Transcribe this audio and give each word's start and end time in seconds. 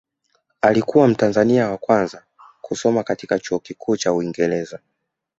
Alikuwa 0.61 1.07
mtanzania 1.07 1.69
wa 1.69 1.77
kwanza 1.77 2.23
kusoma 2.61 3.03
katika 3.03 3.39
chuo 3.39 3.59
kikuu 3.59 3.97
cha 3.97 4.13
Uingereza 4.13 4.79